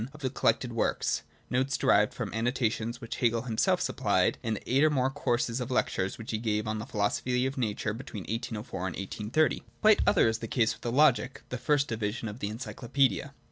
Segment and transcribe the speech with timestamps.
[0.15, 1.21] of the Collected works—
[1.51, 5.61] notes derived from the annotations which Hegel himself supplied in the eight or more courses
[5.61, 9.61] of lectures which he gave on the Philosophy of Nature between 1804 and 1830.
[9.81, 13.33] Quite other is the case with the Logic— the first division of the Encyclopaedia.